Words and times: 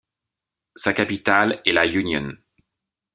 Sa 0.75 0.93
capitale 0.93 1.61
est 1.63 1.73
La 1.73 1.85
Unión. 1.85 2.35